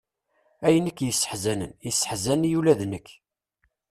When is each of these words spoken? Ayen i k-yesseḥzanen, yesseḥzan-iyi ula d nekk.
Ayen 0.65 0.89
i 0.91 0.93
k-yesseḥzanen, 0.97 1.71
yesseḥzan-iyi 1.85 2.57
ula 2.59 2.73
d 2.79 2.81
nekk. 2.91 3.07